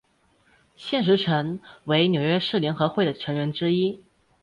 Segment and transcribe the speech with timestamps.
[0.75, 4.03] 现时陈为纽约市联合会的成员之一。